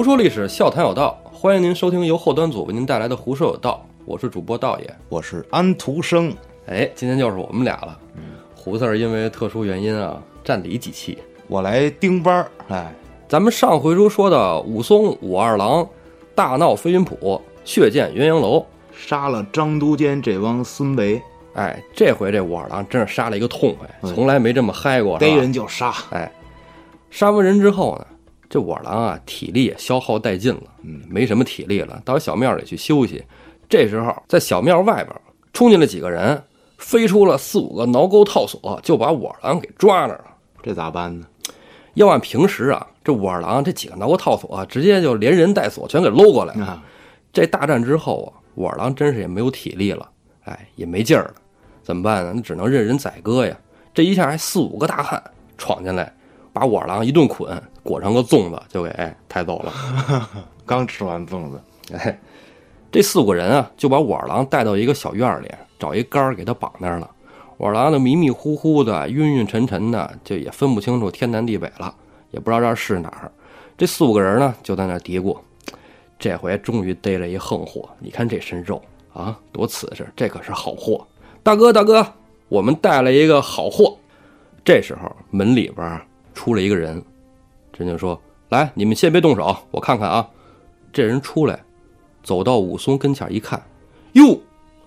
[0.00, 4.96] 胡说历史，笑谈有道，欢迎您收听由后端组为您带来的《胡说有道》，我是主播道爷。
[5.10, 7.98] 我是安徒生，哎，今天就是我们俩了。
[8.54, 11.18] 胡四儿因为特殊原因啊，占理几期。
[11.48, 12.50] 我来盯班儿。
[12.68, 12.94] 哎，
[13.28, 15.86] 咱们上回书说的武松、武二郎
[16.34, 18.64] 大闹飞云浦，血溅鸳鸯楼。
[18.90, 21.20] 杀了张都监这帮孙贼，
[21.52, 25.18] 哎，这回这武二郎真是杀了一个痛快，从来没这么嗨过。
[25.18, 25.92] 是吧逮人就杀。
[26.08, 26.32] 哎，
[27.10, 28.06] 杀完人之后呢，
[28.50, 33.24] 这武二郎啊，体力也消耗殆尽了，嗯，没什么体力了，到小庙里去休息。
[33.68, 35.16] 这时候，在小庙外边
[35.52, 36.42] 冲进来几个人，
[36.76, 40.24] 飞出了四五个挠钩套索，就把武二郎给抓那儿了。
[40.60, 41.24] 这咋办呢？
[41.94, 46.64] 要按平时啊，这武二郎这几个挠钩套索啊，直接就连人带锁全给搂过来了。
[46.66, 46.82] 啊，
[47.32, 50.10] 这大战之后啊，武二郎真是也没有体力了，
[50.42, 51.34] 哎，也没劲儿了，
[51.84, 52.32] 怎么办呢？
[52.34, 53.56] 那只能任人宰割呀。
[53.94, 55.22] 这一下还四五个大汉
[55.56, 56.12] 闯进来，
[56.52, 59.72] 把武二郎一顿捆，裹上个粽子就给哎抬走了。
[60.66, 61.60] 刚吃完粽子，
[61.94, 62.20] 哎，
[62.92, 67.10] 这四五个人啊，就把武二郎带到一个小院儿里，找一杆儿给他绑那儿了。
[67.58, 71.94] 武二郎呢迷迷糊糊的、晕晕沉沉的，就也分不清楚天南地北了，
[72.30, 73.30] 也不知道这儿是哪儿。
[73.76, 75.36] 这四五个人呢，就在那嘀咕：
[76.18, 78.80] 这回终于逮了一横货，你看这身肉
[79.12, 81.06] 啊，多瓷实，这可是好货。
[81.42, 82.06] 大哥，大哥，
[82.48, 83.96] 我们带了一个好货。
[84.64, 87.02] 这时候门里边儿出来一个人，
[87.76, 90.28] 人就说：“来，你们先别动手，我看看啊。”
[90.92, 91.58] 这人出来，
[92.22, 93.62] 走到武松跟前一看，
[94.12, 94.40] 哟，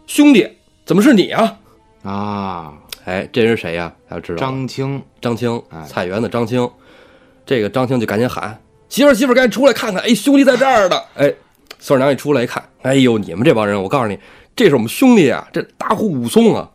[0.05, 0.47] 兄弟，
[0.85, 1.59] 怎么是你啊？
[2.03, 2.73] 啊，
[3.05, 3.93] 哎，这人谁呀？
[4.09, 6.69] 他知道张青，张青哎，菜园子张青。
[7.45, 8.57] 这个张青就赶紧喊
[8.89, 10.01] ：“媳妇儿，媳妇儿，赶紧出来看看！
[10.03, 11.33] 哎，兄弟在这儿呢！”哎，
[11.79, 14.17] 孙二娘一出来一看，哎呦，你们这帮人，我告诉你，
[14.55, 16.69] 这是我们兄弟啊，这大户武松啊！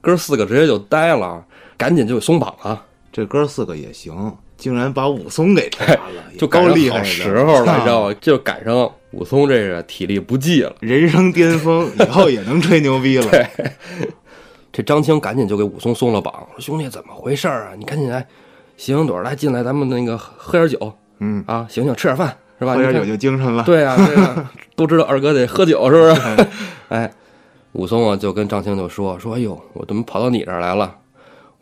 [0.00, 1.44] 哥四个直接就呆了，
[1.76, 2.85] 赶紧就给松绑了。
[3.16, 5.98] 这哥四个也行，竟然把武松给抓了，
[6.36, 8.16] 就赶上好够厉害时候了， 啊你知道吗？
[8.20, 10.76] 就赶上武松这个体力不济了。
[10.80, 13.48] 人生巅峰，以后也能吹牛逼了。
[14.70, 17.70] 这张青赶紧就给武松松了绑，说：“兄弟，怎么回事儿啊？
[17.78, 18.18] 你赶紧来，
[18.76, 22.74] 醒醒盹儿来进来，咱们那个喝点酒嗯，啊，醒醒，吃点饭是吧？
[22.74, 23.62] 喝点酒就精神了。
[23.64, 26.46] 对啊，对啊， 都知道二哥得喝酒，是不是？
[26.90, 27.10] 哎，
[27.72, 30.94] 武松啊就跟张青就说说，哎呦，我怎么跑到你这儿来了？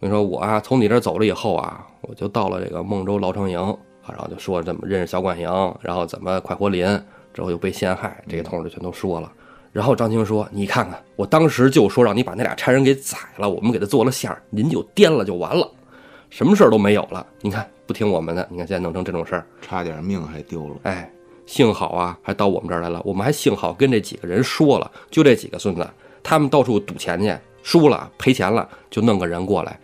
[0.00, 5.48] 我跟你说，我啊从你这儿走了以后啊，我就到了这个孟州牢城营啊，然后就说怎么认识小管营，
[5.80, 6.86] 然后怎么快活林，
[7.32, 9.32] 之后又被陷害，这一通就全都说了。
[9.72, 15.68] 然后张青说：“你看看，我当时就说让你把那俩差人给宰了，我们给他做了馅儿，您就颠了就完了，
[16.30, 17.26] 什么事儿都没有了。
[17.40, 20.76] 你看不听我们的，你看现在弄成这种事儿。”差点命还丢了。
[20.84, 21.10] 哎，
[21.44, 23.02] 幸好啊，还到我们这儿来了。
[23.04, 25.84] 我们还幸好跟这几个人说了，就这几个孙子，
[26.22, 29.76] 他们到处赌钱去，输了赔钱了，就弄个人过来，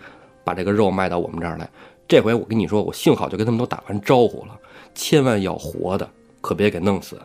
[0.44, 1.68] 把这个肉卖到我们这儿来。
[2.06, 4.56] 这回我跟你说，我幸好就跟他们都打完招呼了，
[4.94, 6.08] 千万要活的，
[6.40, 7.20] 可别给弄死。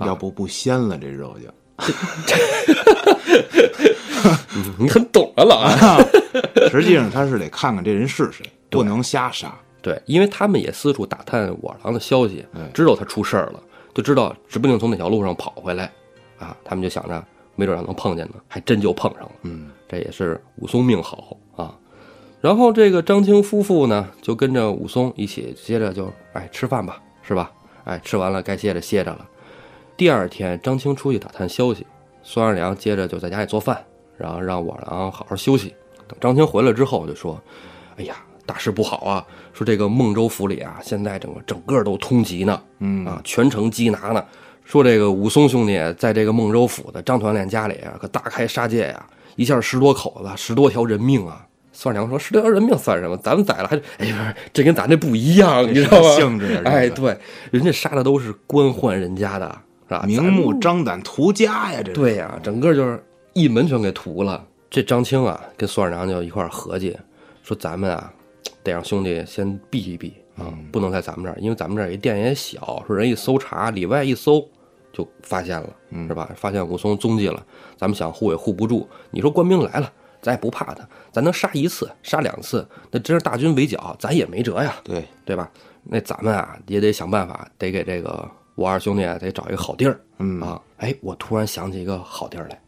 [0.00, 1.48] 要不不鲜了这肉就。
[4.78, 5.76] 你很懂啊，老安。
[6.70, 9.54] 实际上他是得看看这人是谁，不能瞎杀。
[9.80, 13.62] 对，因为他们也四处打探我二郎的消息哎，知道他出事儿了，
[13.94, 15.90] 就知道指不定从哪条路上跑回来，
[16.38, 17.24] 啊，他们就想着
[17.54, 19.30] 没准要能碰见呢，还真就碰上了。
[19.42, 21.74] 嗯，这也是武松命好啊。
[22.40, 27.50] 然后这个张青夫妇呢，就跟着武松一起，接着就哎吃饭吧，是吧？
[27.84, 29.26] 哎，吃完了该歇着歇着了。
[29.96, 31.86] 第二天，张青出去打探消息，
[32.22, 33.82] 孙二娘接着就在家里做饭，
[34.16, 35.74] 然后让武二郎好好休息。
[36.06, 37.40] 等张青回来之后，就说
[37.98, 38.16] ：“哎呀，
[38.46, 39.26] 大事不好啊！
[39.52, 44.24] 说这个孟州府里啊，现在整个整个都通缉呢，嗯啊，全城缉拿呢。
[44.64, 49.06] 说这个武松兄弟在这个孟州府的张团练家里啊，可大开杀戒呀、
[49.38, 51.46] 一下十多口子，十多条人命啊！
[51.72, 53.16] 孙二娘说：“十多条人命算什么？
[53.18, 53.80] 咱们宰了还……
[53.98, 56.08] 哎呀，这跟咱这不一样，你知道吗？
[56.16, 57.16] 性质啊哎，对，
[57.52, 59.46] 人家杀的都是官宦人家的，
[59.86, 60.02] 是吧？
[60.04, 63.00] 明目张胆屠家呀，这是对呀、整个就是
[63.32, 64.44] 一门全给屠了。
[64.68, 66.96] 这张青啊，跟孙二娘就一块合计，
[67.44, 68.12] 说咱们啊，
[68.64, 74.44] 得让兄弟先避一避啊，不能在咱们这儿，因为咱们这儿一店也小，说人一搜查，里外一搜
[74.98, 75.68] 就发现了，
[76.08, 76.28] 是吧？
[76.34, 77.40] 发现武松踪迹了，
[77.76, 78.88] 咱们想护也护不住。
[79.12, 84.74] 你说官兵来了，咱也不怕他，咱能杀一次、杀两次，那真是大军围剿，咱也没辙呀。
[84.82, 85.48] 对，对吧？
[85.84, 92.60] 那咱们啊也得想办法，得给这个我二兄弟啊得找一个好地儿，嗯啊，哎，我突然想起一个好地儿来，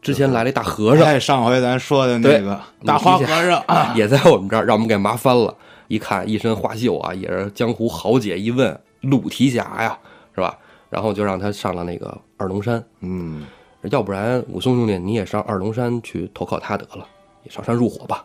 [0.00, 5.54] 之前来了一大和尚，哎，上回咱说的那个大花和尚啊，也在我们这儿，让我们给麻翻了。
[5.88, 9.98] 一看一身花绣啊，也是江湖豪杰，一问鲁提辖呀，
[10.34, 10.58] 是吧？
[10.94, 13.44] 然后就让他上了那个二龙山，嗯，
[13.90, 17.04] 要不然武松兄弟你也上二龙山去投靠他得了，
[17.42, 18.24] 也上山入伙吧，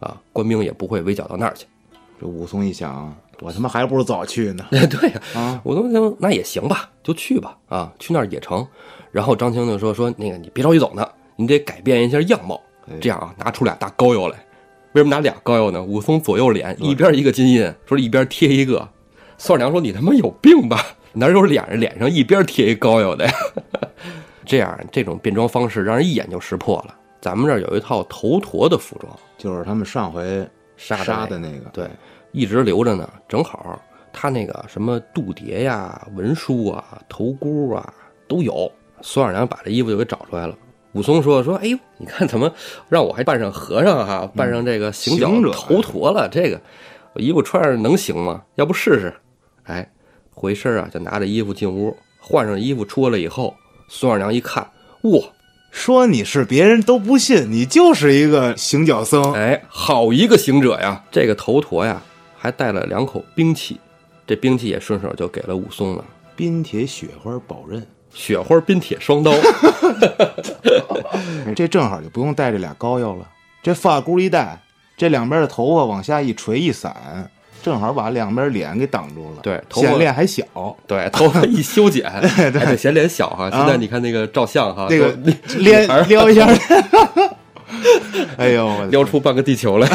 [0.00, 1.64] 啊，官兵也不会围剿到那儿去。
[2.20, 4.66] 这武松一想啊，我他妈还不如早去呢。
[4.70, 8.66] 对呀、啊，武松说那也行吧，就去吧，啊，去那儿也成。
[9.12, 12.60] 然后张青就说说那个你别着急走呢，你得改变一下样貌，
[13.00, 14.44] 这样啊，拿出俩大膏药来。
[14.94, 15.80] 为什么拿俩膏药呢？
[15.80, 18.88] 武松左右脸一边一个金印，说一边贴一个。
[19.40, 20.84] 孙二娘说你他妈有病吧？
[21.18, 23.32] 哪有脸上脸上一边贴一膏药的呀？
[24.46, 26.94] 这样这种变装方式让人一眼就识破了。
[27.20, 31.88] 咱们这儿有一套头陀的服装，就是他们上回杀杀的那个，对，
[32.30, 33.08] 一直留着呢。
[33.28, 33.76] 正好
[34.12, 37.92] 他那个什么度牒呀、文书啊、头箍啊
[38.28, 38.70] 都有。
[39.02, 40.56] 孙二娘把这衣服就给找出来了。
[40.92, 42.50] 武松说：“说，哎呦，你看怎么
[42.88, 46.28] 让我还扮上和尚哈、扮上这个行脚头陀了？
[46.30, 46.60] 这个
[47.12, 48.42] 我衣服穿上能行吗？
[48.54, 49.12] 要不试试？”
[49.64, 49.88] 哎，
[50.38, 53.54] 回身啊，就拿着衣服进屋，换上衣服出来以后，
[53.88, 54.70] 孙二娘一看，
[55.02, 55.20] 哇，
[55.70, 59.34] 说你是别人都不信，你就是一个行脚僧。
[59.34, 61.04] 哎，好一个行者呀！
[61.10, 62.00] 这个头陀呀，
[62.36, 63.78] 还带了两口兵器，
[64.26, 66.04] 这兵器也顺手就给了武松了。
[66.34, 69.32] 冰铁雪花宝刃，雪花冰铁双刀，
[71.44, 73.28] 哎这正好就不用带这俩膏药了。
[73.62, 74.62] 这发箍一戴，
[74.96, 77.30] 这两边的头发往下一垂一散，
[77.68, 79.42] 正好把两边脸给挡住了。
[79.42, 80.42] 对头发显脸还小，
[80.86, 82.10] 对，头发一修剪，
[82.78, 83.50] 显脸小哈。
[83.50, 86.48] 现在你看那个照相哈，那个都连 女孩儿撩一下。
[88.38, 89.86] 哎呦，撩出半个地球来。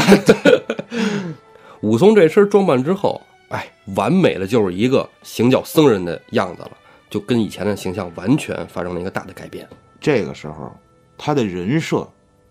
[1.82, 3.66] 武松这身装扮之后，哎，
[3.96, 6.72] 完美的就是一个行脚僧人的样子了，
[7.10, 9.68] 就跟以前的形象完全发生了一个大的改变。
[10.00, 10.72] 这个时候，
[11.18, 12.08] 他的人设，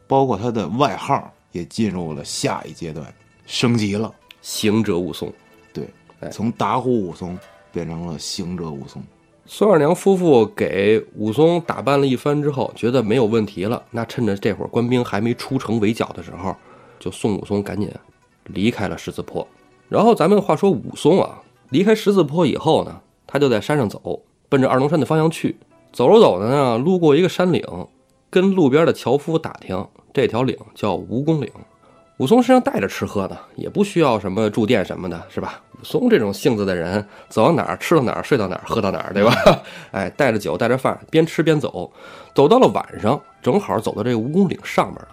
[0.09, 3.07] 包括他的外号，也进入了下一阶段，
[3.47, 4.13] 升级了。
[4.43, 5.33] 行者武松，
[5.73, 5.89] 对
[6.21, 7.39] 哎，从打虎武松
[7.73, 9.03] 变成了行者武松。
[9.47, 16.55] 孙二娘夫妇给武松打扮了一番之后，觉得没有问题了，那趁着这会儿官兵还没出城围剿的时候，
[16.99, 17.91] 就送武松赶紧
[18.49, 19.47] 离开了十字坡。
[19.89, 25.57] 然后咱们话说武松啊，离开十字坡以后呢，他就在山上走，奔着二龙山的方向去。
[25.93, 27.63] 走着走着呢，路过一个山岭，
[28.31, 31.51] 跟路边的樵夫打听，这条岭叫蜈蚣岭。
[32.23, 35.61] 武松身上带着吃喝的，也不需要什么住店什么的，是吧？
[35.73, 39.35] 武松这种性子的人，走到哪儿吃到哪儿，睡到哪儿，喝到哪儿，对吧？
[39.91, 41.91] 哎，带着酒，带着饭，边吃边走，
[42.33, 45.09] 走到了晚上，正好走到这个蜈蚣岭上面了。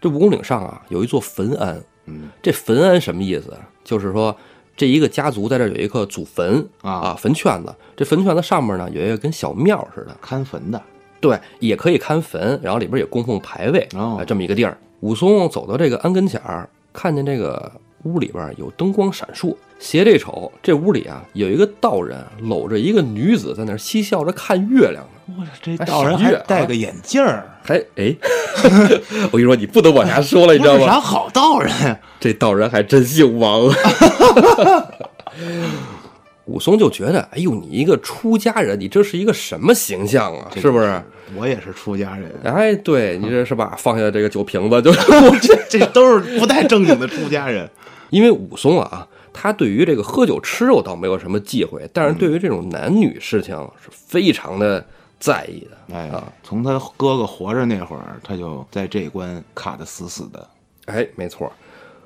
[0.00, 1.82] 这蜈蚣岭上啊，有一座坟庵。
[2.04, 3.52] 嗯，这坟庵什么意思？
[3.82, 4.36] 就是说，
[4.76, 7.74] 这一个家族在这有一个祖坟啊啊，坟圈子。
[7.96, 10.80] 这坟圈子上面呢，有一个跟小庙似的，看坟的，
[11.20, 14.78] 对，也可以看坟，然后里边也供奉牌位，哦哎，这么一个地儿。
[15.00, 17.70] 武松走到这个庵跟前儿，看见这个
[18.04, 28.16] 屋里边有灯光闪烁，斜这瞅，这屋里啊有一个道人搂着一个女子在那儿嬉笑着看月亮呢，我这道人还戴个眼镜儿，还哎，
[29.30, 30.86] 我跟你说，你不能往下说了，你知道吗？
[30.86, 31.98] 啥好道人呀？
[32.18, 33.70] 这道人还真姓王。
[36.46, 40.50] 武松就觉得，哎呦，你一个出家人，你这是一个什么形象啊？
[40.56, 41.02] 是不是？
[41.34, 43.74] 我也是出家人，哎，对你这是吧？
[43.76, 44.92] 放下这个酒瓶子就
[45.68, 47.68] 这都是不太正经的出家人。
[48.10, 54.86] 因为武松啊，他对于这个喝酒吃肉倒没有什么忌讳，但是对于这种男女事情是非常的
[55.18, 55.96] 在意的。
[55.96, 60.48] 哎啊，从他哥哥活着那会儿，他就在这一关卡的死死的。
[60.84, 61.52] 哎，没错，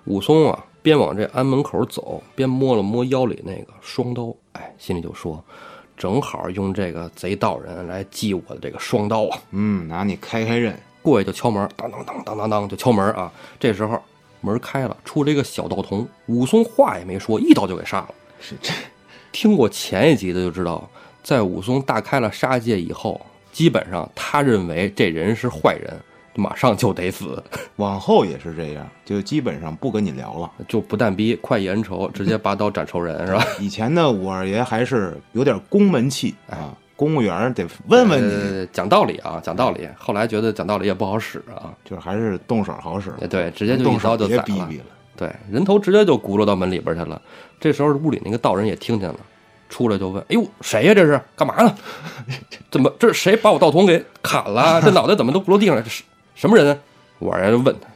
[0.07, 5.43] 武松啊，边往这庵门口走，边摸了摸腰里那个双刀，哎，心里就说，
[5.97, 9.39] 正好用这个贼道人来祭我的这个双刀啊。
[9.51, 13.31] 嗯，拿你开开刃，过去就敲门，当当当当当当就敲门啊。
[13.59, 14.01] 这时候
[14.41, 18.15] 门开了，出来一个小道童，武松话也没说，一刀就给杀了。
[18.41, 18.73] 是这
[19.33, 20.89] 听过前一集的就知道，
[21.23, 23.21] 在武松大开了杀戒以后，
[23.53, 25.95] 基本上他认为这人是坏人，
[26.35, 27.43] 马上就得死，
[27.77, 30.51] 往后也是这样，就基本上不跟你聊了。
[30.69, 33.45] 就不但逼快意恩仇，直接拔刀斩仇人，是吧？
[33.59, 39.89] 以前呢，五二爷还是有点公门气啊，公务员得问问你，呃，讲道理啊，讲道理。
[39.97, 43.11] 后来觉得讲道理也不好使啊，就是还是动手好使。
[43.29, 44.43] 对，直接就一刀就宰了。
[44.43, 44.85] 逼逼了。
[45.17, 47.21] 对，人头直接就轱辘到门里边去了。
[47.59, 49.17] 这时候屋里那个道人也听见了，
[49.69, 50.95] 出来就问：“哎呦，谁呀？
[50.95, 51.75] 这是干嘛呢？
[52.71, 54.81] 怎么这是谁把我道童给砍了？
[54.81, 55.85] 这脑袋怎么都不落地上了？
[56.41, 56.79] 什么人啊？”
[57.21, 57.87] 我二爷就问他：“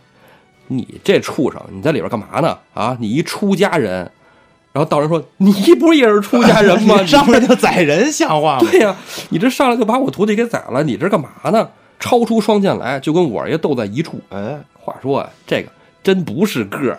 [0.69, 2.59] 你这畜生，你在里边干嘛呢？
[2.75, 4.11] 啊，你一出家人。”
[4.75, 6.97] 然后道人说：“你不是也是出家人吗？
[7.01, 8.67] 你上来就宰人，像话吗？
[8.71, 8.95] 对呀、
[9.31, 11.71] 你这上来就把我徒弟给宰了，你这干嘛呢？
[11.99, 14.21] 超出双剑来，就跟我二爷斗在一处。
[14.29, 15.71] 哎，话说啊，这个
[16.03, 16.99] 真不是个儿，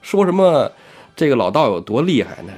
[0.00, 0.70] 说什么
[1.14, 2.52] 这个老道有多厉害呢？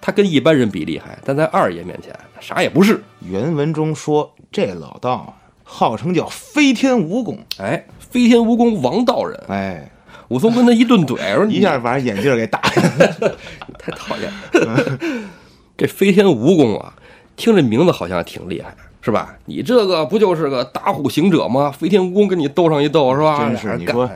[0.00, 3.02] 他跟一般人比厉害，但在二爷面前啥也不是。
[3.20, 5.34] 原文中说这老道啊，
[5.64, 7.36] 号称叫飞天蜈蚣。
[7.58, 9.90] 哎，飞天蜈蚣王道人，哎，
[10.28, 13.36] 武松跟他一顿怼， 说你一下把眼镜给打下来了。
[13.78, 14.30] 太讨厌
[14.62, 14.98] 了。
[15.76, 16.94] 这飞天蜈蚣啊，
[17.34, 19.34] 听这名字好像挺厉害，是吧？
[19.46, 21.70] 你这个不就是个打虎行者吗？
[21.70, 23.38] 飞天蜈蚣跟你斗上一斗，是吧？
[23.40, 24.08] 真是你说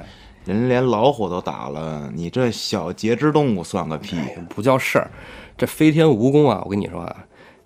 [0.45, 4.17] 人连老虎都打了，你这小节肢动物算个屁！
[4.49, 5.11] 不叫事儿。
[5.59, 7.17] 这飞天蜈蚣啊，我跟你说啊，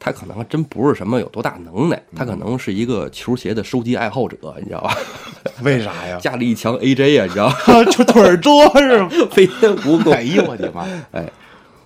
[0.05, 4.97] 他可能还真不是什么有多大能耐，他可能是一个球鞋的收集爱好者，你知道吧？
[5.63, 6.19] 为啥呀？
[6.21, 7.85] 家里一墙 AJ 啊，你知道吗？
[7.89, 9.09] 就腿儿多是吗？
[9.31, 10.85] 飞天蜈蚣哎呦我的妈！
[11.13, 11.25] 哎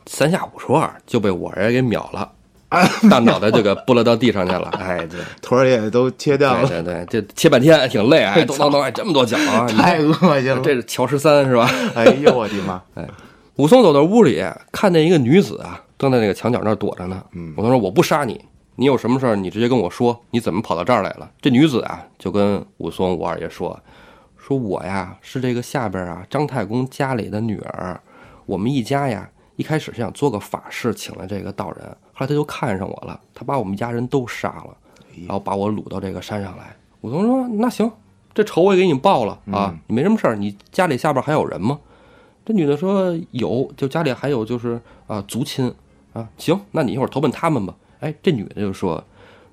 [0.06, 2.30] 三下五除二就被我儿给秒了，
[3.10, 4.70] 大脑袋就给拨拉到地上去了。
[4.78, 5.20] 哎，对。
[5.42, 9.66] 腿儿也都切掉了，对对对，这切半天挺累，哎，咚咚咚，哎，这么多脚啊！
[9.68, 10.60] 太恶心了。
[10.62, 11.68] 这是乔十三是吧？
[11.94, 12.80] 哎呦我的妈！
[12.94, 13.06] 哎
[13.56, 17.24] 武松走到屋里，看见一个女子啊，正在那个墙角那儿躲着呢。
[17.32, 23.78] 嗯武松说：“我不杀你，你有什么事儿你直接跟我说，你怎么跑到这儿来了？”这女子啊，就跟武松、武二爷说
[24.36, 28.00] ：“说我呀是这个下边啊张太公家里的女儿，
[28.44, 34.76] 我们一家呀一开始是想做个法事，请了这个道人，后来他就看上我了，他把我们家人都杀了，
[35.20, 37.90] 然后把我掳到这个山上来。”武松说：“那行，
[38.34, 41.78] 这仇我也给你报了啊，你没什么事儿，你家里下边还有人吗？”
[42.44, 45.72] 这女的说有，就家里还有就是啊族亲
[46.16, 47.74] 啊，行，那你一会儿投奔他们吧。
[48.00, 49.02] 哎，这女的就说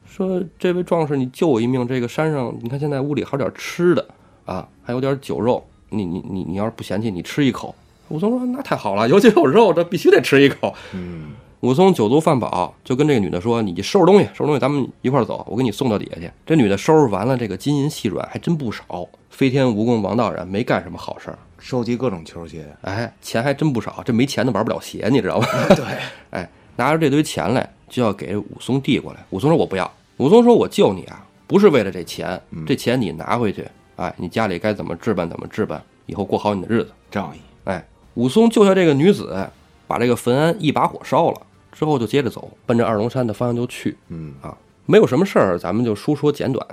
[0.05, 4.07] 说这位壮士，你救我一命，这个山上你看现在屋里还有点吃的
[4.45, 7.75] 啊，还有点酒肉，你你你你要是不嫌弃，你吃一口。
[8.09, 10.73] 武松说那太好了，有酒有肉，这必须得吃一口。
[10.93, 19.07] 嗯，武松酒足饭饱，就跟这个女的说：“你收拾东西，收拾东西，咱们一块儿走，我给你送到底下去。”这女的收拾完了，这个金银细软还真不少。
[19.29, 22.67] 飞天蜈蚣王道人没干什么好事儿，收集各种球鞋。
[22.81, 24.03] 哎，钱还真不少。
[24.03, 25.47] 这没钱的玩不了鞋，你知道吗？
[25.73, 25.85] 对，
[26.31, 29.25] 哎，拿着这堆钱来，就要给武松递过来。
[29.29, 33.65] 武松说：“我不要。”武松说：“我救你啊，不是为了这钱，这钱你拿回去，
[33.95, 37.39] 哎，你家里该怎么置办怎么置办，以后过好你的日子。”仗义。
[37.63, 39.49] 哎，武松救下这个女子，
[39.87, 41.41] 把这个坟安一把火烧了，
[41.71, 43.97] 之后就接着走，奔着二龙山的方向就去。
[44.09, 46.67] 嗯啊，没有什么事儿，咱们就书说简短。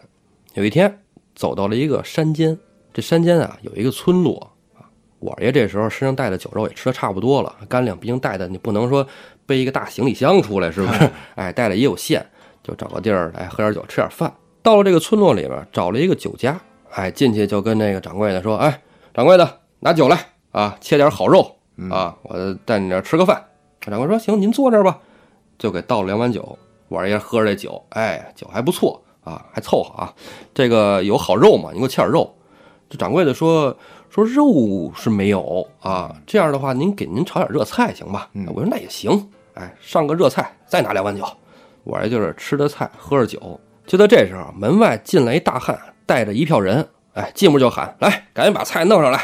[0.55, 1.01] 有一天，
[1.37, 2.59] 走到了一个山间，
[2.93, 4.50] 这山间啊有一个村落啊。
[5.21, 9.07] 我爷这时候身上带的酒肉也吃的差不多了，干粮毕竟带的你不能说
[9.47, 11.11] 背一个大行李箱出来，是不是？
[11.37, 12.25] 哎，带的也有限，
[12.65, 14.33] 就找个地儿来喝点酒，吃点饭。
[14.63, 16.61] 到了这个村落里边，找了一个酒家，
[16.91, 18.83] 哎，进去就跟那个掌柜的说：“哎，
[19.15, 20.19] 掌柜的，拿酒来
[20.53, 21.57] 啊，切点好肉
[21.91, 23.45] 啊，我带你这儿吃个饭。”
[23.81, 24.99] 掌柜说：“行，您坐这儿吧。”
[25.59, 26.59] 就给倒了两碗酒。
[26.89, 30.13] 我二爷喝着这酒，哎，酒还不错啊，还凑合啊。
[30.53, 31.71] 这个有好肉嘛？
[31.73, 32.35] 你给我切点肉。
[32.89, 33.77] 这掌柜的说
[34.11, 38.29] 说肉是没有啊，这样的话您给您炒点热菜行吧？
[38.35, 41.25] 嗯我说那也行，哎，上个热菜，再拿两碗酒。
[41.85, 43.59] 我这就是吃着菜，喝着酒。
[43.87, 49.21] 就在这时候，门外进来一大汉，带着一票人，哎，进屋就喊：“来，赶紧把菜弄上来，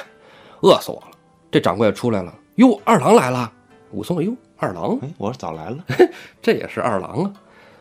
[0.60, 1.08] 饿死我了！”
[1.50, 3.52] 这掌柜的出来了，哟，二郎来了。
[3.90, 5.78] 武松，哎呦，二郎，哎，我说早来了。
[6.40, 7.32] 这也是二郎啊。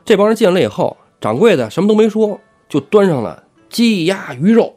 [0.04, 4.76] 这帮人进来以后，掌柜的什么都没说，就端上了鸡鸭鱼肉，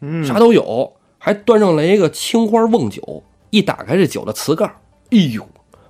[0.00, 3.22] 嗯，啥都有， 还端上来一个青花瓮酒。
[3.50, 4.76] 一打开这酒的瓷盖儿，
[5.10, 5.46] 哎呦，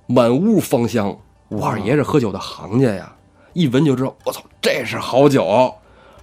[0.07, 1.15] 满屋芳香。
[1.47, 3.15] 我二爷是喝酒的行家呀，
[3.53, 5.71] 一闻就知道，我操，这是好酒，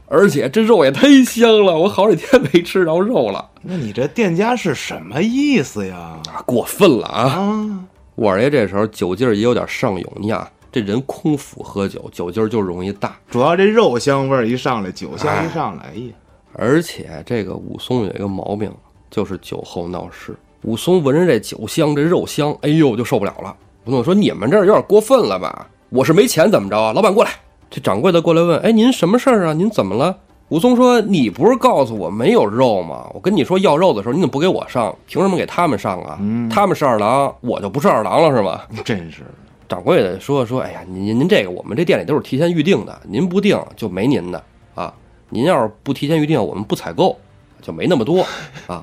[0.08, 6.20] 而且这肉也忒香了，我好几天没吃着肉了，那你这店家是什么意思呀？
[6.28, 7.22] 啊，过分了啊！
[7.28, 7.84] 啊，
[8.16, 13.16] 我二爷这时候酒劲儿也有点上涌，你想这人空腹喝酒，酒劲儿就容易大。
[13.30, 16.12] 主要这肉香味儿一上来，酒香一上来，哎呀，
[16.54, 18.72] 而且这个武松有一个毛病，
[19.10, 20.36] 就是酒后闹事。
[20.62, 23.54] 武松闻着这酒香、这肉香，哎呦就受不了了。
[23.84, 25.66] 武松说：“你们这儿有点过分了吧？
[25.88, 26.92] 我是没钱怎么着啊？
[26.92, 27.30] 老板过来。”
[27.70, 29.52] 这掌柜的过来问：“哎，您什么事儿啊？
[29.52, 30.16] 您怎么了？”
[30.48, 33.06] 武松说：“你不是告诉我没有肉吗？
[33.14, 34.94] 我跟你说要肉的时候，你怎么不给我上？
[35.06, 36.18] 凭什么给他们上啊？
[36.20, 39.22] 嗯他们是二郎，我就不是二郎了是吗？”真是
[39.68, 44.42] 掌柜的说说，哎呀，您您这个我们这店里都是提前预定的，您不定就没您的
[44.74, 44.92] 啊。
[45.28, 47.16] 您要是不提前预定，我们不采购，
[47.60, 48.26] 就没那么多
[48.66, 48.82] 啊。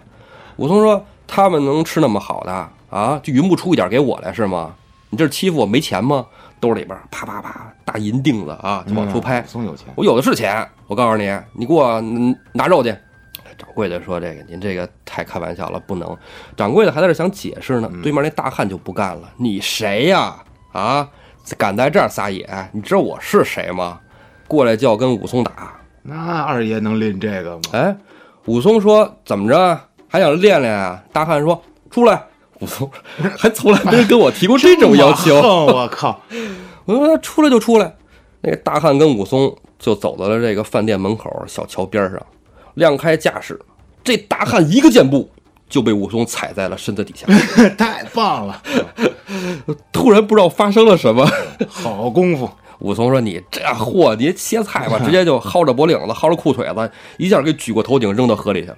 [0.57, 4.73] 武松说，他们能吃那么好的啊，就匀不出一点给我来是吗？
[5.09, 6.25] 你这是欺负我没钱吗？
[6.59, 9.41] 兜里边啪啪啪大银锭子啊，就往出拍。
[9.41, 12.95] 武松有钱，我有的是钱，我告诉你，你给我嗯拿肉去。
[13.57, 16.17] 掌柜的说：“这个您这个太开玩笑了，不能。”
[16.57, 20.35] 掌柜的还在这想解释呢，对面那大汉就不干了：“你谁呀？
[20.73, 21.07] 啊，
[21.57, 22.45] 敢在这儿撒野？
[22.73, 23.99] 你知道我是谁吗？”
[24.45, 25.73] 过来就要跟武松打。
[26.01, 27.61] 那二爷能拎这个吗？
[27.71, 27.95] 哎，
[28.45, 29.79] 武松说：“怎么着？
[30.07, 32.23] 还想练练啊？”大汉说：“出来。”
[32.61, 32.89] 武松
[33.37, 35.35] 还从来没人跟我提过这种要求。
[35.41, 36.21] 我靠！
[36.85, 37.93] 我说出来就出来。
[38.41, 42.25] 那个大汉跟武松就走到了这个饭店门口小桥边上，
[42.75, 43.59] 亮开架势。
[44.03, 45.29] 这大汉一个箭步
[45.67, 47.27] 就被武松踩在了身子底下。
[47.75, 48.61] 太棒了，
[49.91, 51.27] 突然不知道发生了什么，
[51.67, 58.77] 好功夫，武松说：“你这货，你切菜吧！”直接就薅着脖领子，薅着裤腿子，一下给举过头顶，扔到河里去了。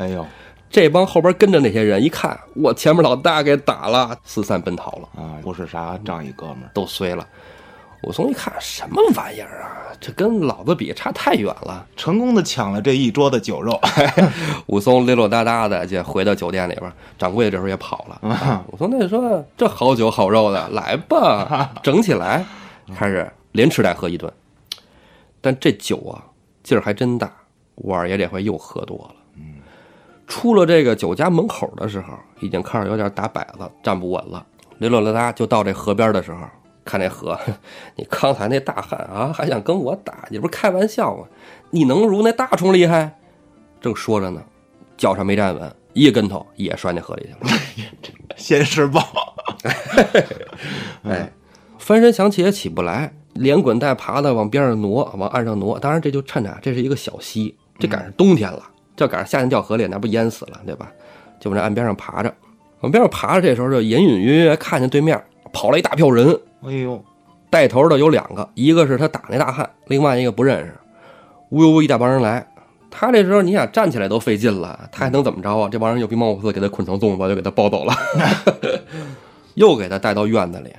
[0.00, 0.26] 哎呦
[0.70, 7.26] 这帮后边跟着那些人一看，我前面老大给打了，四散奔逃了，啊，不是啥仗义哥们儿，都碎了。
[8.04, 9.92] 武松一看，什么玩意儿啊？
[10.00, 11.86] 这跟老子比差太远了。
[11.96, 13.78] 成功的抢了这一桌子酒肉，
[14.68, 18.30] 武松溜溜达达的就回到酒店里边，掌柜的这时候也跑了。
[18.30, 22.42] 啊武松那说：“这好酒好肉的，来吧， 整起来。”
[22.96, 24.32] 开始连吃带喝一顿。
[25.40, 26.24] 但这酒啊，
[26.62, 27.30] 劲儿还真大。
[27.74, 29.19] 五二爷这回又喝多了。
[30.30, 34.46] 出了这个酒家门口的时候，已经开始有点打摆子，站不稳了。
[34.78, 36.38] 溜溜达达就到这河边的时候，
[36.84, 37.38] 看这河，
[37.96, 40.26] 你刚才那大汉啊，还想跟我打？
[40.30, 41.24] 你不是开玩笑吗？
[41.70, 43.18] 你能如那大虫厉害？
[43.80, 44.40] 正说着呢，
[44.96, 47.58] 脚上没站稳，一跟头也摔那河里去了。
[48.36, 49.02] 先施暴，
[51.02, 51.30] 哎，
[51.78, 55.78] 翻身想起也起不来，连滚带爬的往边上挪，往岸上挪。
[55.78, 58.62] 当然，这就趁着这是一个小溪，这赶上冬天了，
[59.00, 60.92] 这赶上夏天掉河里，那不淹死了，对吧？
[61.40, 62.30] 就往这岸边上爬着，
[62.80, 63.40] 往边上爬着。
[63.40, 65.18] 这时候就隐隐约约看见对面
[65.54, 67.02] 跑了一大票人，哎呦，
[67.48, 70.74] 带头的有两个，一个是他打那大汉，另外一个不认识。
[71.48, 72.46] 呜呜呜一大帮人来，
[72.90, 75.66] 他这时候你想站起来都费劲了，他还能怎么着啊？
[75.72, 77.94] 这帮人又兵猛虎四，给他捆成粽子，就给他抱走了，
[79.56, 80.70] 又给他带到院子里。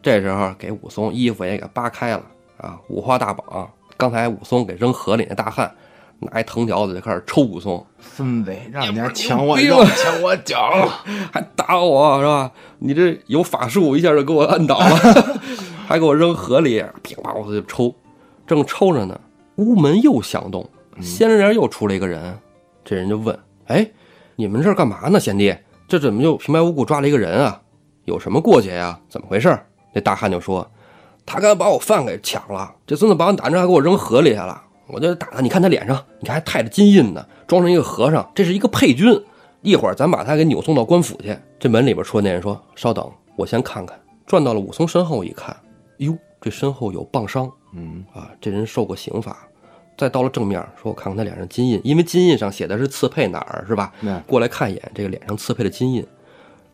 [0.00, 2.22] 这时候给武松衣服也给扒开了
[2.58, 3.68] 啊，五花大绑。
[3.96, 5.74] 刚才武松给扔河里那大汉，
[6.20, 10.88] 拿一藤条子就开始抽武松，孙子，让你家抢我肉，抢我脚，
[11.32, 12.50] 还打我是吧？
[12.78, 14.96] 你这有法术，一下就给我摁倒了，
[15.86, 17.94] 还给我扔河里，噼里啪啦就抽。
[18.46, 19.20] 正抽着呢，
[19.56, 20.68] 屋门又响动，
[21.00, 22.38] 仙人又出来一个人。
[22.84, 23.86] 这人就问：“哎，
[24.36, 25.18] 你们这儿干嘛呢？
[25.20, 25.54] 贤弟，
[25.88, 27.60] 这怎么就平白无故抓了一个人啊？
[28.04, 28.98] 有什么过节呀？
[29.08, 29.58] 怎么回事？”
[29.92, 30.66] 那大汉就说
[31.26, 34.62] ：“他刚才把我饭给抢了，这孙子把我打着还给我扔河里去了。
[34.88, 39.20] 我就打他，你看他脸上，你看还带着金印呢，装成一个和尚，这是一个配军。
[39.62, 45.56] 一会儿咱把他给扭送到官府去。”这门里边出来那人说：“稍等，我先看看。”转到了武松身后一看，
[45.98, 47.50] 哟，这身后有棒伤。
[47.74, 49.36] 嗯，啊，这人受过刑罚。
[49.96, 53.92] 再到了正面，说我看看他脸上金印，因为金印上写的是刺配哪儿，是吧？
[54.26, 56.06] 过来看一眼这个脸上刺配的金印，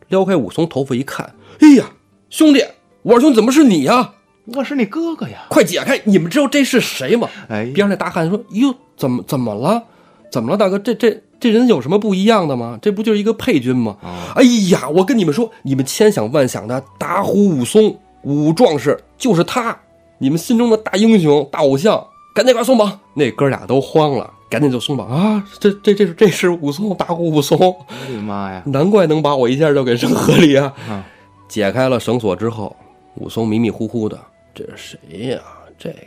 [0.09, 1.85] 撩开武松头发一看，哎呀，
[2.29, 2.63] 兄弟，
[3.01, 4.13] 我二兄怎么是你呀？
[4.45, 6.01] 我是你哥哥呀，快解开！
[6.03, 7.29] 你们知道这是谁吗？
[7.47, 9.83] 哎，边上那大汉说：“哟，怎么怎么了？
[10.29, 10.77] 怎么了，大哥？
[10.77, 12.77] 这这这人有什么不一样的吗？
[12.81, 19.77] 这不就是一个配军吗？”啊，哎呀，我跟你们说，你们千想万想的打虎武松武壮士就是他，
[20.17, 22.99] 你们心中的大英雄、大偶像，赶紧给他松绑！
[23.13, 25.41] 那哥俩都慌了，赶紧就松绑啊！
[25.57, 30.73] 这这这是这是武松，打虎武松，我的妈呀，难怪能把我一下就给扔河里啊！
[30.89, 31.05] 啊
[31.47, 32.75] 解开了绳索之后，
[33.15, 34.19] 武松迷迷糊糊的，
[34.53, 35.41] 这是谁呀？
[35.77, 35.97] 这个，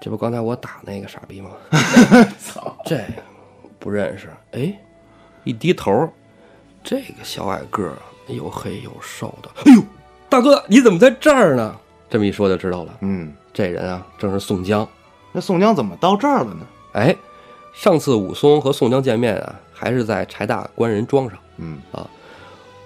[0.00, 1.50] 这不刚才我打那个傻逼吗？
[2.38, 3.22] 操， 这个
[3.78, 4.28] 不认识。
[4.52, 4.78] 哎，
[5.44, 6.08] 一低头，
[6.84, 7.96] 这个小矮个儿，
[8.28, 9.50] 又黑又瘦的。
[9.64, 9.82] 哎呦，
[10.28, 11.74] 大哥，你怎么在这儿呢？
[12.08, 14.86] 这么一说就知道了，嗯，这人啊，正是宋江。
[15.32, 16.66] 那宋江怎么到这儿了呢？
[16.92, 17.16] 哎，
[17.72, 21.38] 上次武松和宋江见面啊，还是在柴大官人庄上。
[21.56, 22.08] 嗯啊，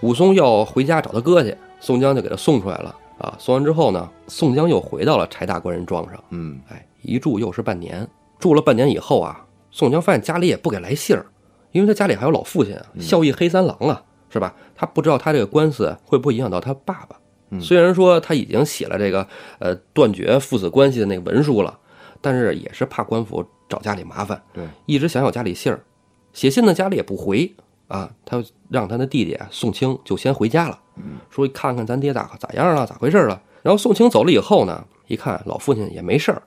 [0.00, 3.36] 武松要回家找他哥去，宋江就给他送出来了啊。
[3.38, 8.06] 送完之后呢，宋江又回到了柴大官人庄上，嗯，哎，一住又是半年。
[8.38, 11.26] 住了半年以后啊，宋江发现家里也不给来信儿，
[11.72, 14.54] 因为他家里还有老父亲啊，孝义黑三郎啊，是吧？
[14.74, 17.16] 他不知道他这个官司会不会影响到他爸爸。
[17.52, 19.26] 嗯虽然说他已经写了这个
[19.58, 21.76] 呃断绝父子关系的那个文书了，
[22.20, 25.82] 但是也是怕官府找家里麻烦，对，一直想有家里信儿。
[26.32, 27.52] 写信呢，家里也不回
[27.90, 30.78] 啊，他让他的弟弟啊宋清就先回家了，
[31.28, 33.42] 说看看咱爹咋咋样了，咋回事了。
[33.62, 36.40] 然后宋清走了以后呢，一看老父亲也没事儿，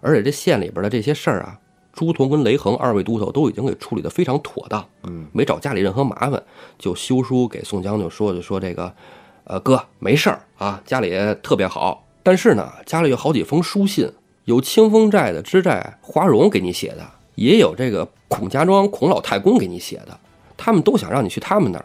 [0.00, 1.60] 而且这县里边的这些事儿啊，
[1.92, 6.42] 朱仝跟雷横二位都头都已经给处理的非常妥当，嗯，没找家里任何麻烦，
[6.78, 8.92] 就修书给宋江就说就说这个，
[9.44, 14.10] 呃哥没事儿啊，家里特别好，但是呢家里有好几封书信，
[14.46, 20.18] 有清风寨的知寨花荣给你写的，也有这个孔家庄孔老太公给你写的，
[20.58, 21.84] 他们都想让你去他们那儿，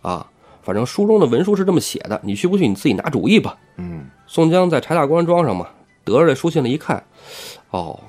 [0.00, 0.26] 啊，
[0.62, 3.58] 反正书中的文书是这么写的，你去不去你自己拿主意吧。
[3.76, 5.68] 嗯，宋江在柴大官庄上嘛，
[6.04, 7.04] 得着这书信了，一看，
[7.70, 8.00] 哦，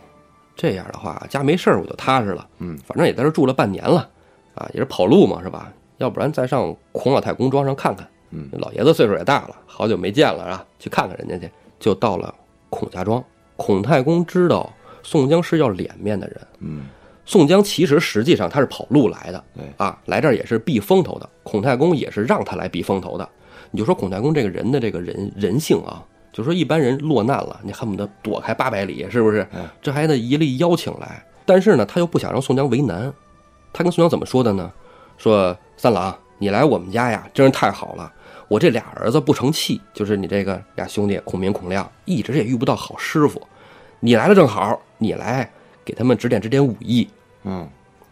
[0.55, 2.47] 这样的话家没事儿我就踏实了。
[2.59, 4.07] 嗯，反正也在这住了半年了，
[4.55, 5.73] 啊，也是跑路嘛，是吧？
[5.97, 8.07] 要不然再上孔老太公庄上看看。
[8.31, 11.51] 嗯，老爷子岁数也大了，好久没见了啊，去看看人家去。
[11.79, 12.33] 就到了
[12.69, 13.23] 孔家庄，
[13.57, 14.71] 孔太公知道
[15.03, 16.85] 宋江是要脸面的人，嗯，
[17.25, 21.29] 宋江其实实际上他是跑路来的，对啊，来这儿也是避风头的。
[21.43, 23.27] 孔太公也是让他来避风头的。
[23.71, 29.65] 你就说孔太公这个人的这个人人性啊，就说一般人落难了，你恨不得躲开八百里，是不是嗯？
[29.81, 31.23] 这还得一力邀请来。
[31.45, 33.11] 但是呢，他又不想让宋江为难，
[33.71, 34.71] 他跟宋江怎么说的呢？
[35.17, 38.11] 说三郎，你来我们家呀，真是太好了。
[38.47, 43.41] 我这俩儿子不成器，就是你这个俩兄弟孔明、孔亮，一直也遇不到好师傅。
[43.99, 45.49] 你来了正好，你来
[45.83, 47.07] 给他们指点指点武艺。
[47.43, 47.67] 嗯，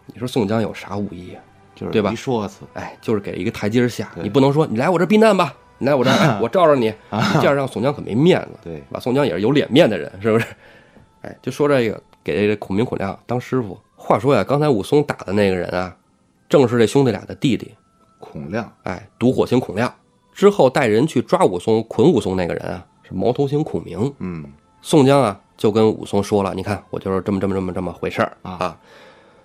[0.07, 1.41] 你说宋江有啥武艺啊？
[1.73, 8.59] 就是对吧一说辞，哎，就是给一个台阶下，你不能说你来我这避难吧，你来我这我罩着你，你这样让宋江可没面子。
[8.63, 8.99] 对，吧？
[8.99, 10.45] 宋江也是有脸面的人，是不是？
[11.21, 13.79] 哎，就说这个给这个孔明、孔亮当师傅。
[13.95, 15.95] 话说呀，刚才武松打的那个人啊，
[16.49, 17.73] 正是这兄弟俩的弟弟，
[18.19, 19.91] 孔亮，哎，毒火星孔亮。
[20.33, 24.13] 之后带人去抓武松、捆武松那个人啊，是毛头星孔明。
[24.19, 24.45] 嗯，
[24.81, 28.77] 宋江啊，就跟武松说了：“你看，我就是这么这么这么这么回事儿啊啊！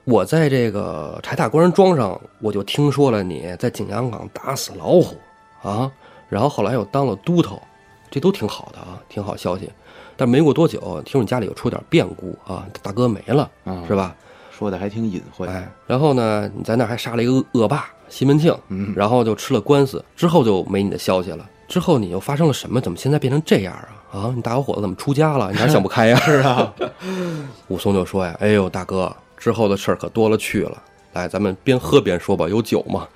[0.04, 5.14] 我在这个柴大官人庄上，我就听说了你在景阳冈打死老虎
[5.60, 5.92] 啊，
[6.30, 7.60] 然后后来又当了都头，
[8.10, 9.70] 这都挺好的啊，挺好消息。
[10.16, 14.16] 但没过多久，听说你家里又出点变故啊，大哥没了，啊是吧？
[14.50, 21.46] 说的还挺隐晦，哎，然后呢，你在那儿还杀了一个恶恶霸西门庆，嗯然后就吃了官司，之后就没你的消息了。
[21.68, 22.80] 之后你又发生了什么？
[22.80, 24.05] 怎么现在变成这样啊？
[24.16, 25.50] 啊，你大小伙子怎么出家了？
[25.52, 26.16] 你还想不开呀？
[26.24, 26.72] 是啊。
[27.68, 30.82] 武松就说呀：“哎呦，大哥，之后的事儿可多了去了。
[31.12, 32.48] 来，咱们边喝边说吧。
[32.48, 33.06] 有酒吗？”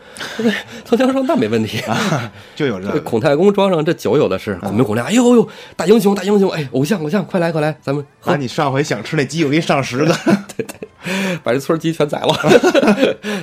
[0.85, 2.31] 宋江说：“那没问题啊。
[2.55, 4.55] 就有这孔太公庄上这酒有的是。
[4.57, 6.51] 孔明、孔亮，哎呦呦，大英雄，大英雄！
[6.51, 10.15] 哎，偶像，偶像，快来，快来，咱们喝把你上回想吃那鸡，我给你上十个，
[10.57, 12.35] 对对把这村鸡全宰了，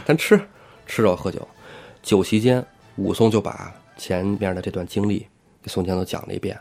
[0.06, 0.40] 咱吃
[0.86, 1.48] 吃肉喝酒。
[2.04, 2.64] 酒席间，
[2.96, 5.26] 武松就把前面的这段经历
[5.62, 6.58] 给宋江都讲了一遍，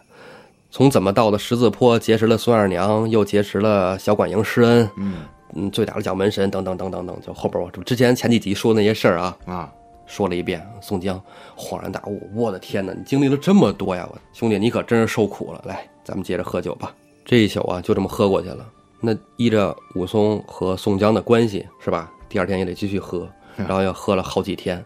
[0.71, 5.15] 从怎么到的十字坡结识了孙二娘，又结识了小管营施恩，嗯
[5.55, 9.73] 嗯，醉打了蒋门神，等等等等等，就后边我之前前几集说的那些事儿啊，啊，
[10.07, 10.65] 说了一遍。
[10.83, 11.21] 宋江
[11.57, 14.07] 恍然大悟，我的天哪，你经历了这么多呀！
[14.13, 15.63] 我兄弟，你可真是受苦了。
[15.65, 16.95] 来，咱们接着喝酒吧。
[17.25, 18.67] 这一宿啊，就这么喝过去了。
[19.01, 22.13] 那依着武松和宋江的关系，是吧？
[22.29, 24.85] 第二天也得继续喝， 然后又喝了好几天，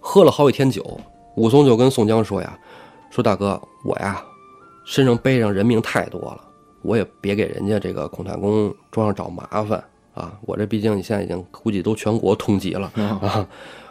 [0.00, 1.00] 喝了好几天酒。
[1.36, 2.58] 武松就跟宋江说呀
[3.10, 4.22] ：“说大哥，我呀，
[4.88, 6.40] 身上背上人命太多了，
[6.80, 10.32] 我也别给人家这个孔太公庄上找麻烦啊！
[10.46, 13.46] 我这毕竟你现在已经估计都全国通缉了啊，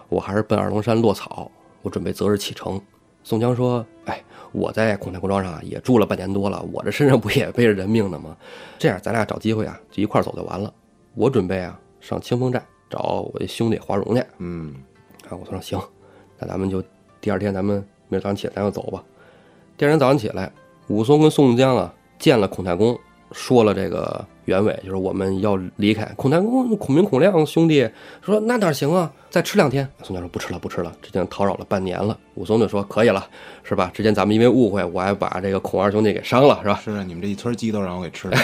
[0.10, 1.52] 我还是奔二龙山落草，
[1.84, 2.82] 我准备择日启程。”
[3.24, 4.20] 宋江说：“哎，
[4.52, 8.36] 我在孔太公庄上啊也住了半年多了，我这身上不也背着人命呢吗？
[8.80, 10.74] 这样咱俩找机会啊，就一块儿走就完了。
[11.14, 14.24] 我准备啊上清风寨找我这兄弟华荣去。
[14.40, 14.74] 嗯，
[15.30, 15.80] 啊，我说行，
[16.40, 16.84] 那咱们就
[17.22, 19.04] 第二天咱们明儿早上起来咱就走吧。
[19.78, 20.52] 第二天早上起来，
[20.88, 22.98] 武松跟宋江啊见了孔太公，
[23.32, 26.06] 说了这个原委，就是我们要离开。
[26.16, 27.88] 孔太公、孔明、孔亮兄弟
[28.22, 29.88] 说那哪行啊，再吃两天。
[30.02, 32.18] 宋江说不吃了，不吃了，之前叨扰了半年了。
[32.36, 33.28] 武松就说可以了，
[33.64, 33.92] 是吧？
[33.94, 36.80] 之前咱们因为误会，我还把这个孔二兄弟给伤了，是吧？
[36.84, 38.38] 是啊，你们这一村鸡都让我给吃了，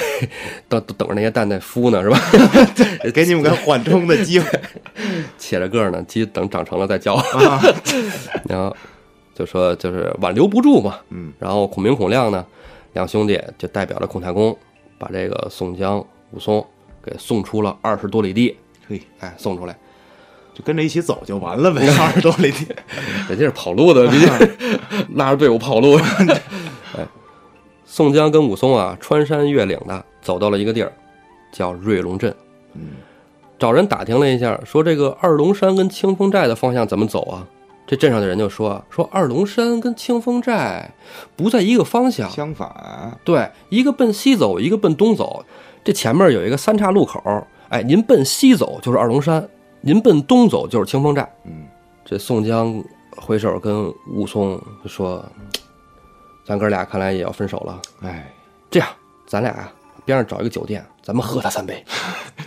[0.68, 2.20] 等等着那些蛋在孵呢，是吧？
[3.14, 4.48] 给你们个缓冲的机会
[5.40, 7.14] 且着个儿呢，鸡等长成了再叫。
[7.14, 7.62] 啊，
[8.50, 8.76] 然 后
[9.34, 12.46] 就说就是挽留不住嘛，嗯，然后孔明、孔亮呢，
[12.94, 14.56] 两兄弟就代表着孔太公，
[14.98, 15.98] 把这个宋江、
[16.32, 16.66] 武松
[17.04, 18.56] 给送出了二十多里地，
[18.88, 19.76] 嘿，哎，送出来，
[20.54, 22.68] 就跟着一起走就完了呗， 二十多里地，
[23.28, 24.30] 人家是跑路的，毕竟
[25.18, 25.98] 拉着队伍跑路。
[26.96, 27.08] 哎，
[27.86, 30.94] 宋江跟武松啊，穿山越岭的走到了一个地儿，
[31.52, 32.34] 叫瑞龙镇。
[32.76, 32.92] 嗯，
[33.58, 37.48] 找人打听了一下，说这个二龙山跟清风寨的方向怎么走啊？
[37.94, 40.90] 这镇上的人就说说二龙山跟清风寨
[41.36, 45.46] 不在一个方向，相反，对，一个奔西走，一个奔东走。
[45.84, 47.22] 这前面有一个三岔路口，
[47.70, 49.48] 哎，您奔西走就是二龙山，
[49.82, 51.32] 您奔东走就是清风寨。
[51.46, 51.68] 嗯，
[52.04, 52.84] 这宋江
[53.16, 55.24] 回手跟武松就说
[56.44, 57.80] ：“咱哥俩看来也要分手了。
[58.02, 58.28] 哎，
[58.72, 58.90] 这样，
[59.28, 59.72] 咱俩呀
[60.04, 61.86] 边上找一个酒店，咱们喝他三杯。”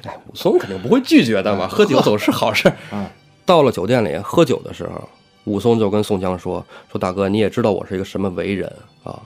[0.02, 2.74] 哎，武松肯定不会拒绝的嘛， 喝酒总是好事儿。
[2.90, 3.08] 啊，
[3.44, 5.08] 到了酒店里喝酒的时候，
[5.46, 8.70] 武松就跟宋江说：“说大哥，你也知道我是一个什么为人
[9.02, 9.20] 啊，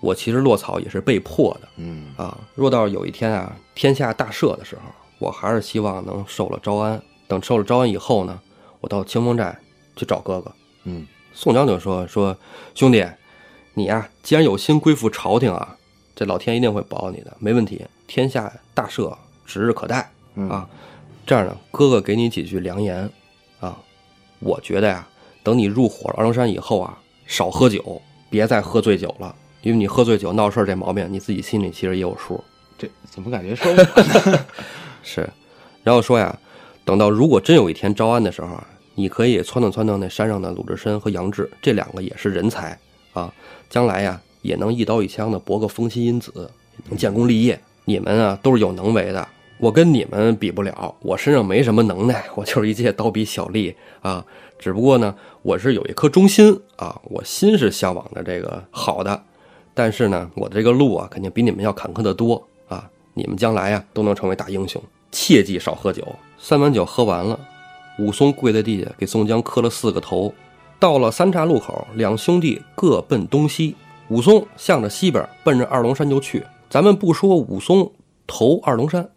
[0.00, 4.82] 我其实落草也是被迫的。”嗯，啊，若到有一天啊，天下大赦的时候，
[5.18, 7.00] 我还是希望能受了招安。
[7.28, 8.40] 等受了招安以后呢，
[8.80, 9.56] 我到清风寨
[9.94, 10.52] 去找哥哥。
[10.84, 12.36] 嗯，宋江就说：“说
[12.74, 13.06] 兄弟，
[13.74, 15.76] 你呀、既然有心归附朝廷啊，
[16.16, 17.84] 这老天一定会保你的，没问题。
[18.08, 20.68] 天下大赦指日可待嗯啊。
[21.24, 23.08] 这样呢，哥哥给你几句良言
[23.60, 23.78] 啊，
[24.40, 25.06] 我觉得呀、
[25.42, 32.42] 等你入伙了二龙山以后啊，少喝酒，别再喝醉酒了，因为你喝醉酒闹事儿这毛病，你自己心里其实也有数。
[32.78, 33.76] 这怎么感觉说我
[34.30, 34.46] 呢？
[35.02, 35.28] 是，
[35.82, 36.38] 然后说呀，
[36.84, 42.78] 等到如果真有一天招安的时候啊，你可以撺掇撺掇那山上的鲁智深和杨志，这两个也是人才
[43.12, 43.32] 啊，
[43.68, 46.50] 将来呀也能一刀一枪的搏个封妻荫子，
[46.88, 47.60] 能建功立业。
[47.86, 49.26] 你们啊都是有能为的，
[49.58, 54.24] 我跟你们比不了，我身上没什么能耐，我就是一介刀笔小吏啊。
[54.60, 59.24] 只不过呢，我是有一颗忠心啊，我心是向往的这个好的，
[59.72, 62.88] 但是呢，我的这个路啊，肯定比你们要坎坷的多啊。
[63.14, 66.06] 你们将来呀都能成为大英雄，切记少喝酒。
[66.38, 67.40] 三碗酒喝完了，
[67.98, 70.32] 武松跪在地下给宋江磕了四个头。
[70.78, 73.74] 到了三岔路口，两兄弟各奔东西。
[74.08, 76.44] 武松向着西边，奔着二龙山就去。
[76.68, 77.90] 咱们不说武松
[78.26, 79.08] 投二龙山，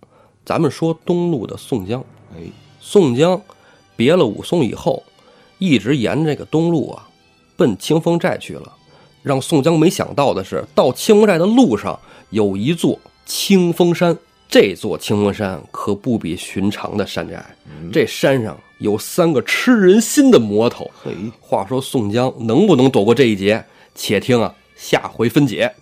[0.46, 2.02] 咱们说东路的宋江。
[2.34, 2.44] 哎，
[2.80, 3.42] 宋江
[3.96, 5.04] 别了武松以后，
[5.64, 7.08] 一直沿着这个东路啊，
[7.56, 8.70] 奔清风寨去了。
[9.22, 11.98] 让宋江没想到的是，到清风寨的路上
[12.32, 14.18] 有一座清风山。
[14.50, 17.44] 这座清风山可不比寻常的山寨，
[17.94, 20.92] 这山上有三个吃人心的魔头。
[21.40, 23.64] 话说宋江能不能躲过这一劫？
[23.96, 25.74] 且听啊，下回分解。